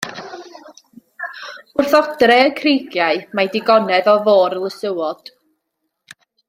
Wrth 1.83 1.93
odre 1.99 2.39
y 2.45 2.49
creigiau 2.61 3.23
mae 3.41 3.53
digonedd 3.57 4.13
o 4.17 4.19
fôr 4.29 4.57
lysywod. 4.65 5.35